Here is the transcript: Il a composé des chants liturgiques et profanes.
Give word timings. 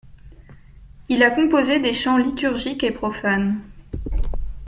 Il 1.09 1.21
a 1.21 1.29
composé 1.29 1.77
des 1.79 1.93
chants 1.93 2.17
liturgiques 2.17 2.83
et 2.83 2.89
profanes. 2.89 3.61